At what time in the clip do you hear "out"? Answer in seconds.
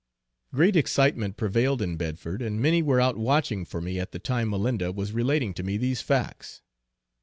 2.99-3.17